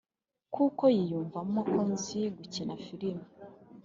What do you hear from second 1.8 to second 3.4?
nzi gukina firime,